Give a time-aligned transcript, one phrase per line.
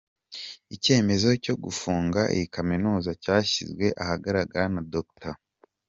[0.75, 5.33] Icyemezo cyo gufunga iyi Kaminuza cyashyizwe ahagaragara na Dr.